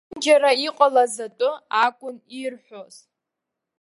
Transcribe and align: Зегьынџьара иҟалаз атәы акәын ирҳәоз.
Зегьынџьара 0.03 0.51
иҟалаз 0.67 1.15
атәы 1.25 1.51
акәын 1.83 2.17
ирҳәоз. 2.41 2.95